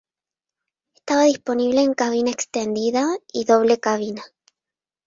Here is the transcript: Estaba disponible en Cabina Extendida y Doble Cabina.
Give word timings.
Estaba 0.95 1.25
disponible 1.25 1.83
en 1.83 1.93
Cabina 1.93 2.31
Extendida 2.31 3.05
y 3.31 3.45
Doble 3.45 3.77
Cabina. 3.79 4.23